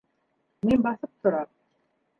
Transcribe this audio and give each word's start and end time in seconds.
Мин 0.69 0.81
баҫып 0.87 1.13
торам. 1.27 1.55